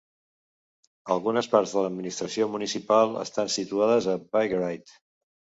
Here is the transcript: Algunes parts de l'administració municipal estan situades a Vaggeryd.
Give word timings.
Algunes 1.15 1.49
parts 1.51 1.75
de 1.75 1.83
l'administració 1.83 2.49
municipal 2.55 3.15
estan 3.27 3.55
situades 3.59 4.09
a 4.15 4.17
Vaggeryd. 4.39 4.99